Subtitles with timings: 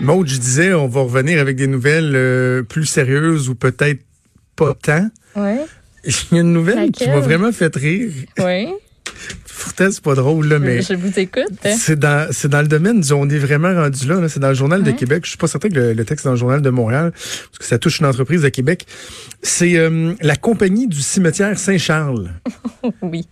[0.00, 4.00] Maud, je disais, on va revenir avec des nouvelles euh, plus sérieuses ou peut-être
[4.56, 5.08] pas tant.
[5.36, 5.56] Oui.
[6.04, 8.10] Il y a une nouvelle qui m'a vraiment fait rire.
[8.38, 8.68] Oui.
[9.62, 11.44] Pourtant, c'est pas drôle, là, mais Je vous écoute.
[11.76, 14.28] c'est dans, c'est dans le domaine, du- on est vraiment rendu là, là.
[14.30, 14.90] c'est dans le Journal de.
[14.92, 15.24] Québec.
[15.24, 17.58] Je suis pas certain que le, le texte est dans le Journal de Montréal, parce
[17.58, 18.86] que ça touche une entreprise de Québec.
[19.42, 22.30] C'est euh, la compagnie du cimetière Saint-Charles.
[23.02, 23.28] Oui.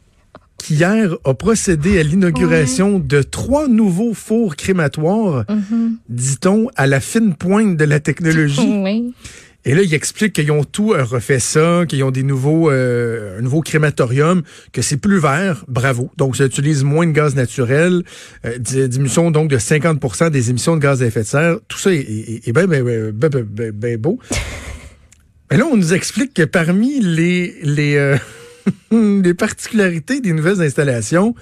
[0.58, 5.96] Qui hier a procédé à l'inauguration de trois nouveaux fours crématoires, Mhm.
[6.08, 8.60] dit-on, à la fine pointe de la technologie.
[8.84, 9.14] Oui.
[9.64, 13.38] Et là, il explique qu'ils ont tout euh, refait ça, qu'ils ont des nouveaux, euh,
[13.38, 14.42] un nouveau crématorium,
[14.72, 15.64] que c'est plus vert.
[15.68, 16.10] Bravo.
[16.16, 18.02] Donc, ça utilise moins de gaz naturel,
[18.46, 21.56] euh, di- diminution donc de 50% des émissions de gaz à effet de serre.
[21.68, 24.18] Tout ça est, est, est bien ben, ben beau.
[25.50, 28.16] Mais là, on nous explique que parmi les, les, euh,
[28.90, 31.34] les particularités des nouvelles installations,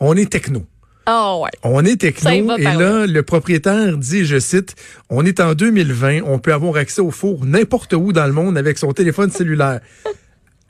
[0.00, 0.66] on est techno.
[1.10, 1.50] Ah ouais.
[1.62, 4.74] On est techno et là, le propriétaire dit, je cite,
[5.08, 8.58] on est en 2020, on peut avoir accès au four n'importe où dans le monde
[8.58, 9.80] avec son téléphone cellulaire.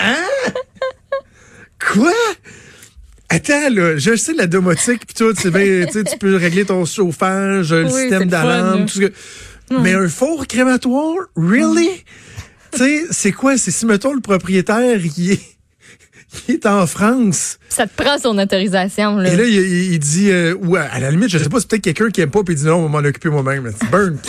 [0.00, 0.14] Hein?
[1.92, 2.12] Quoi?
[3.28, 7.72] Attends, là, je sais la domotique pis tout, tu sais, tu peux régler ton chauffage,
[7.72, 9.12] le Oui, système d'alarme, tout ce que...
[9.82, 11.16] Mais un four crématoire?
[11.36, 11.90] Really?
[12.72, 13.58] tu sais, c'est quoi?
[13.58, 15.57] C'est si, mettons, le propriétaire, il est,
[16.48, 17.58] il est en France.
[17.68, 19.32] Ça te prend son autorisation, là.
[19.32, 22.10] Et là, il, dit, euh, ou à, la limite, je sais pas, c'est peut-être quelqu'un
[22.10, 23.72] qui aime pas, puis il dit non, on va m'en occuper moi-même.
[23.90, 24.18] Burn.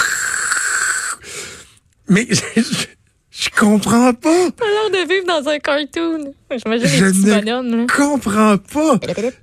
[2.07, 2.85] Mais je, je,
[3.29, 4.47] je comprends pas.
[4.57, 6.33] T'as l'air de vivre dans un cartoon.
[6.51, 7.85] J'imagine Je les petits ne bonhommes, là.
[7.95, 8.99] comprends pas.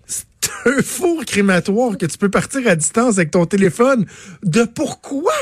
[0.06, 0.24] C'est
[0.66, 4.04] un four crématoire que tu peux partir à distance avec ton téléphone.
[4.42, 5.32] De pourquoi?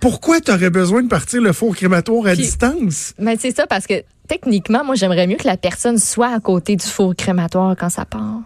[0.00, 3.14] Pourquoi tu aurais besoin de partir le four crématoire à Puis- distance?
[3.18, 3.94] Mais c'est ça, parce que
[4.30, 8.04] techniquement, moi, j'aimerais mieux que la personne soit à côté du four crématoire quand ça
[8.04, 8.40] part.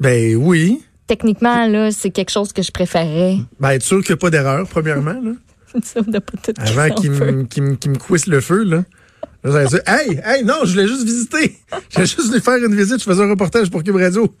[0.00, 0.82] Ben oui.
[1.06, 3.36] Techniquement, là, c'est quelque chose que je préférerais.
[3.60, 5.14] Ben être sûr qu'il n'y a pas d'erreur, premièrement.
[5.22, 5.32] Là.
[6.58, 7.62] Avant qu'il me qu'il
[7.92, 8.82] me- couisse le feu, là.
[9.44, 11.56] Là, j'allais dire, hey, hey, non, je voulais juste visiter.
[11.90, 12.98] Je voulais juste lui faire une visite.
[12.98, 14.34] Je faisais un reportage pour Cube Radio.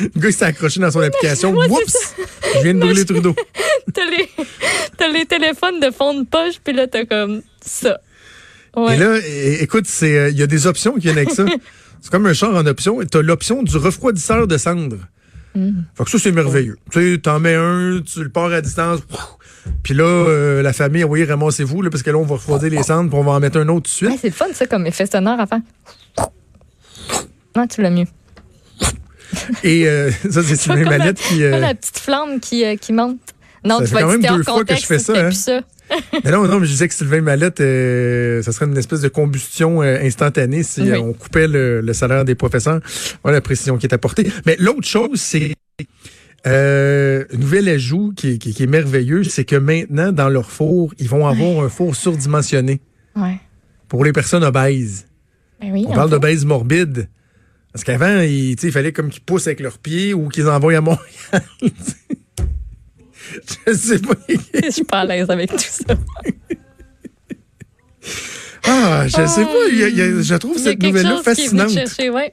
[0.00, 1.54] Le gars, il s'est accroché dans son application.
[1.54, 2.14] Oups!
[2.56, 3.34] Je viens de brûler Trudeau.
[3.92, 4.30] T'as les,
[4.96, 8.00] t'as les téléphones de fond de poche, puis là, t'as comme ça.
[8.76, 8.94] Ouais.
[8.94, 9.18] Et là,
[9.62, 11.44] écoute, c'est, euh, il y a des options qui viennent avec ça.
[12.00, 12.98] C'est comme un char en option.
[13.04, 14.98] Tu as l'option du refroidisseur de cendres.
[15.54, 16.78] Fait que ça, c'est merveilleux.
[16.90, 19.00] Tu sais, t'en mets un, tu le pars à distance.
[19.82, 23.10] Puis là, euh, la famille, oui, ramassez-vous, parce que là, on va refroidir les cendres,
[23.10, 24.10] puis on va en mettre un autre tout de suite.
[24.10, 25.60] Ouais, c'est fun, ça, comme effet sonore à faire.
[27.54, 28.06] Non, tu l'as mieux.
[29.62, 31.44] Et euh, ça, c'est Sylvain Comme la- Mallette qui...
[31.44, 33.18] Euh, la petite flamme qui, euh, qui monte.
[33.64, 35.30] Non, Ça tu vas quand même deux fois que je fais hein.
[35.30, 35.60] ça.
[36.24, 39.08] Mais non, non, mais je disais que Sylvain Mallette, euh, ça serait une espèce de
[39.08, 40.90] combustion euh, instantanée si Oui.
[40.90, 42.80] euh, on coupait le, le salaire des professeurs.
[43.22, 44.30] Voilà la précision qui est apportée.
[44.46, 45.54] Mais l'autre chose, c'est
[46.46, 50.50] euh, un nouvel ajout qui, est- qui- qui est merveilleux, c'est que maintenant, dans leur
[50.50, 52.80] four, ils vont avoir un four surdimensionné
[53.16, 53.38] Ouais.
[53.88, 55.06] pour les personnes obèses.
[55.60, 57.08] Ben oui, On parle d'obèses morbides.
[57.72, 60.80] Parce qu'avant, il, il fallait comme qu'ils poussent avec leurs pieds ou qu'ils envoient à
[60.80, 61.42] Montréal.
[63.66, 64.14] Je sais pas.
[64.64, 65.94] Je suis pas à l'aise avec tout ça.
[68.64, 69.50] Ah, je sais pas.
[69.70, 71.68] il y a- il y a- je trouve cette nouvelle-là qui est fascinante.
[71.68, 72.32] te chercher, ouais.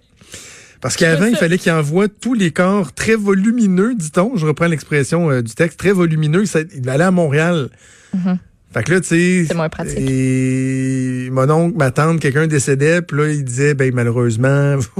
[0.82, 4.38] Parce qu'avant, il fallait qu'il envoie tous les corps très volumineux, dit-on.
[4.38, 6.46] Je reprends l'expression euh, du texte, très volumineux.
[6.46, 7.70] Ça, il allait à Montréal.
[8.74, 9.46] Fait que là, tu sais.
[9.48, 9.98] C'est moins pratique.
[10.00, 14.78] Et mon oncle, ma tante, quelqu'un décédait, puis là, il disait, ben, malheureusement,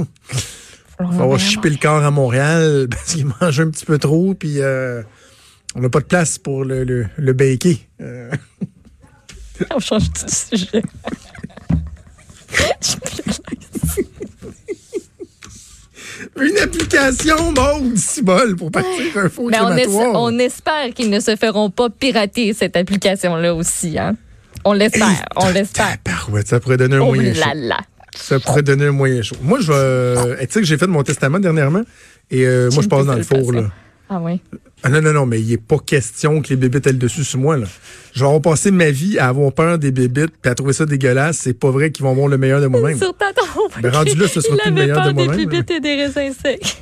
[1.00, 4.34] il va avoir chipper le corps à Montréal parce qu'il mange un petit peu trop,
[4.34, 5.02] puis euh,
[5.74, 7.78] on n'a pas de place pour le, le, le baker.
[8.00, 8.30] Euh,
[9.74, 10.82] On change de sujet.
[16.40, 17.92] Une application, bon,
[18.22, 21.88] bol pour partir un faux Mais on, es- on espère qu'ils ne se feront pas
[21.90, 23.98] pirater cette application-là aussi.
[23.98, 24.16] Hein?
[24.64, 25.96] On l'espère, on l'espère.
[26.44, 27.40] Ça pourrait donner un Oh moyen chaud.
[27.40, 27.78] là là.
[28.16, 29.36] Ça pourrait donner un moyen chaud.
[29.42, 29.74] Moi, je vais.
[29.78, 31.82] euh, Tu sais que j'ai fait mon testament dernièrement
[32.30, 33.38] et euh, moi, je passe dans le le four.
[33.52, 33.52] passer.
[33.62, 33.70] Là.
[34.12, 34.40] Ah oui.
[34.82, 37.22] Ah non, non, non, mais il n'est pas question que les bébites aient le dessus
[37.22, 37.56] sur moi.
[37.56, 37.66] Là.
[38.12, 40.84] Je vais avoir passé ma vie à avoir peur des bébites puis à trouver ça
[40.84, 41.38] dégueulasse.
[41.38, 42.98] C'est pas vrai qu'ils vont avoir le meilleur de moi-même.
[42.98, 43.70] Sur ta tombe.
[43.80, 45.50] Ben, rendu là, ce sera plus le meilleur de moi-même, des là.
[45.50, 46.76] bibites et des raisins secs.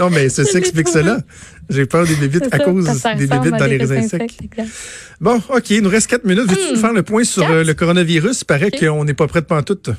[0.00, 1.18] non, mais ceci explique cela.
[1.68, 2.84] J'ai peur des bébites à cause
[3.16, 4.32] des bébites dans les raisins secs.
[5.20, 6.48] Bon, OK, il nous reste quatre minutes.
[6.48, 6.74] Veux-tu Hmm.
[6.74, 8.40] nous faire le point sur euh, le coronavirus?
[8.42, 9.90] Il paraît qu'on n'est pas prêt de pantoute.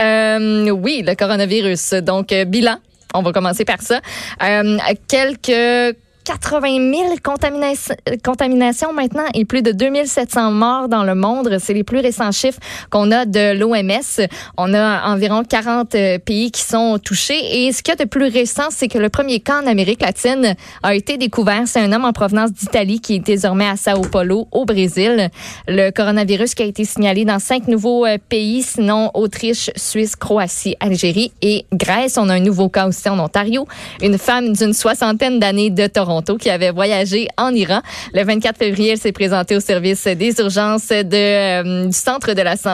[0.00, 1.94] Euh, oui, le coronavirus.
[2.02, 2.78] Donc, euh, bilan.
[3.14, 4.00] On va commencer par ça.
[4.42, 4.78] Euh,
[5.08, 11.56] quelques 80 000 contamina- contaminations maintenant et plus de 2700 morts dans le monde.
[11.58, 12.60] C'est les plus récents chiffres
[12.90, 14.28] qu'on a de l'OMS.
[14.56, 17.66] On a environ 40 euh, pays qui sont touchés.
[17.66, 20.02] Et ce qu'il y a de plus récent, c'est que le premier cas en Amérique
[20.02, 21.62] latine a été découvert.
[21.66, 25.28] C'est un homme en provenance d'Italie qui est désormais à Sao Paulo, au Brésil.
[25.66, 30.76] Le coronavirus qui a été signalé dans cinq nouveaux euh, pays, sinon Autriche, Suisse, Croatie,
[30.78, 32.16] Algérie et Grèce.
[32.16, 33.66] On a un nouveau cas aussi en Ontario.
[34.00, 37.80] Une femme d'une soixantaine d'années de Toronto qui avait voyagé en Iran.
[38.12, 42.32] Le 24 février, elle s'est présentée au service des urgences euh, du Centre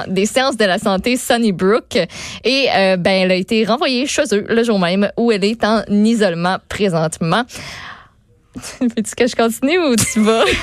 [0.08, 1.96] des sciences de la santé Sunnybrook.
[2.44, 5.62] Et euh, ben, elle a été renvoyée chez eux le jour même où elle est
[5.64, 7.44] en isolement présentement.
[8.81, 10.44] Veux-tu que je continue ou tu vas?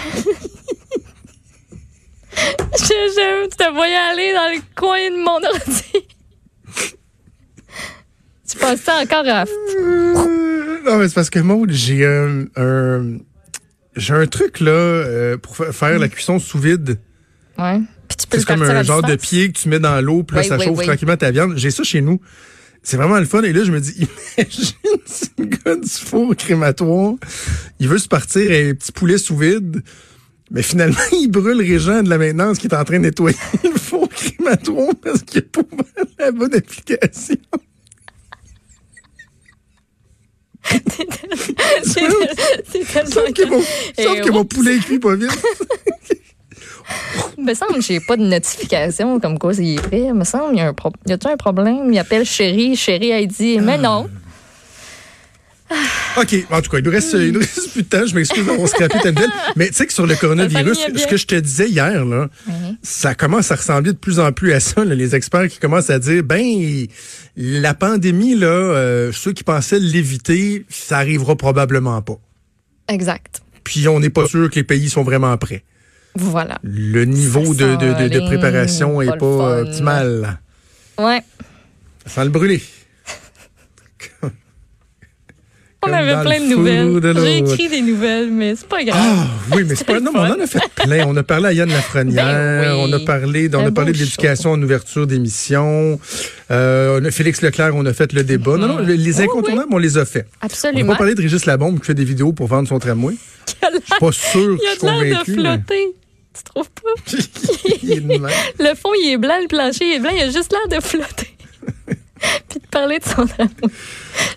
[2.36, 6.08] je, je te voyais aller dans le coin de mon ordi.
[8.50, 9.46] tu penses ça encore à...
[10.86, 13.18] Euh, non, mais c'est parce que Maud, j'ai un, un-
[13.96, 17.00] j'ai un truc là euh, pour fa- faire la cuisson sous vide.
[17.58, 17.80] Ouais.
[18.08, 20.24] Puis tu peux C'est comme un à genre de pied que tu mets dans l'eau,
[20.24, 20.86] puis là, Oui, ça oui, chauffe oui.
[20.86, 21.54] tranquillement ta viande.
[21.58, 22.20] J'ai ça chez nous.
[22.84, 23.42] C'est vraiment le fun.
[23.44, 23.94] Et là, je me dis,
[24.38, 24.74] imagine
[25.06, 27.14] si le gars du four crématoire,
[27.80, 29.82] il veut se partir un petit poulet sous vide,
[30.52, 33.80] mais finalement, il brûle Régent de la maintenance qui est en train de nettoyer le
[33.80, 37.38] four crématoire parce qu'il n'y a pas la bonne application.
[41.84, 42.02] C'est
[42.72, 43.12] c'est tellement...
[43.12, 43.60] Sauf que mon,
[43.98, 45.32] Et sauf que mon poulet cuit pas vite.
[47.38, 50.04] Il me semble que j'ai pas de notification comme quoi il est prêt.
[50.08, 50.92] Il me semble qu'il y a un, pro...
[51.08, 51.92] y a un problème?
[51.92, 54.08] Il appelle chérie, chérie, elle dit, mais non.
[56.18, 56.46] OK.
[56.50, 58.06] En tout cas, il nous reste, il nous reste plus de temps.
[58.06, 59.32] Je m'excuse d'avoir scrappé ta nouvelle.
[59.56, 62.30] Mais tu sais que sur le coronavirus, Ça ce que je te disais hier, là,
[62.82, 64.86] ça commence à ressembler de plus en plus à ça.
[64.86, 64.96] là.
[64.96, 66.86] les experts qui commencent à dire, ben,
[67.36, 72.18] la pandémie, là, euh, ceux qui pensaient l'éviter, ça arrivera probablement pas.
[72.88, 73.42] Exact.
[73.64, 75.64] Puis on n'est pas sûr que les pays sont vraiment prêts.
[76.16, 76.60] Voilà.
[76.64, 80.40] Le niveau Ça de, de, de, préparation pas est le pas optimal.
[80.98, 81.22] Ouais.
[82.06, 82.62] Sans le brûler.
[85.88, 87.24] On avait plein le de nouvelles.
[87.26, 89.00] J'ai écrit des nouvelles, mais c'est pas grave.
[89.00, 90.00] Ah oui, mais c'est pas.
[90.00, 91.06] Non, mais on en a fait plein.
[91.08, 92.26] On a parlé à Yann Lafrenière.
[92.26, 92.82] Ben oui.
[92.90, 96.00] On a parlé, on a parlé de l'éducation en ouverture d'émission.
[96.52, 98.58] Euh, a Félix Leclerc, on a fait le débat.
[98.58, 100.26] Non, non, les- les Oh, incontournables, on les a fait.
[100.42, 100.92] On n'a Absolument.
[100.94, 103.16] pas parlé de Régis Labombe qui fait des vidéos pour vendre son tramway.
[103.48, 105.96] Je suis pas sûr que Il je a suis de l'air de mais- flotter.
[106.36, 107.16] Tu trouves pas?
[107.84, 108.08] Il.
[108.60, 110.84] Le fond, il est blanc, le plancher il est blanc, il a juste l'air de
[110.86, 111.25] flotter.
[112.50, 113.70] Puis de parler de son amour.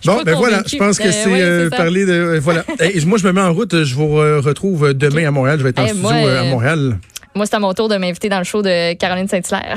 [0.05, 2.13] Bon, ben voilà, je pense que Euh, c'est euh, parler de.
[2.13, 2.65] euh, voilà.
[2.81, 3.85] Hey, moi, je me mets en route.
[3.85, 5.59] Je vous retrouve demain à Montréal.
[5.59, 6.99] Je vais être en Hey, studio moi, euh, à Montréal.
[7.35, 9.77] Moi, c'est à mon tour de m'inviter dans le show de Caroline Saint-Hilaire.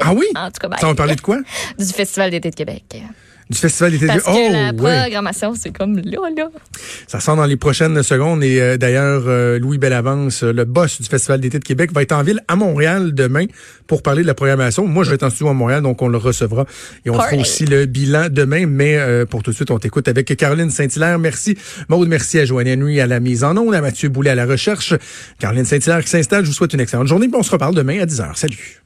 [0.00, 0.26] Ah oui?
[0.36, 1.38] en tout cas, ben, Ça, va parler de quoi?
[1.78, 2.84] du Festival d'été de Québec.
[3.48, 4.72] Du Festival d'été de Parce que Oh, la ouais.
[5.02, 6.48] programmation, c'est comme là, là.
[7.06, 8.42] Ça sort dans les prochaines secondes.
[8.42, 12.02] Et euh, d'ailleurs, euh, Louis Bellavance, euh, le boss du Festival d'été de Québec, va
[12.02, 13.44] être en ville à Montréal demain
[13.86, 14.88] pour parler de la programmation.
[14.88, 16.66] Moi, je vais être en studio à Montréal, donc on le recevra.
[17.04, 18.66] Et on fera aussi le bilan demain.
[18.66, 21.20] Mais euh, pour tout de suite, on t'écoute avec Caroline Saint-Hilaire.
[21.20, 21.56] Merci.
[21.88, 24.46] Maude, merci à Joanne Henry à la mise en onde, à Mathieu Boulet à la
[24.46, 24.92] recherche.
[25.38, 26.42] Caroline Saint-Hilaire qui s'installe.
[26.44, 27.28] Je vous souhaite une excellente journée.
[27.32, 28.34] On se reparle demain à 10h.
[28.36, 28.82] Salut.